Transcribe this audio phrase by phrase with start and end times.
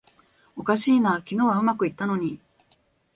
[0.55, 2.39] おかしいな、昨日はうまくいったのに